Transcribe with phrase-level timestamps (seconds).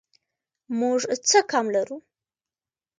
[0.79, 1.97] موږ څه کم لرو